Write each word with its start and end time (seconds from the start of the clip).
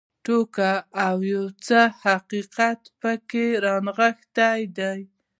ټوکې 0.25 0.71
او 1.05 1.15
یو 1.31 1.45
څه 1.65 1.79
حقیقت 2.03 2.79
پکې 3.01 3.45
رانغښتی 3.65 4.61
دی. 4.77 4.99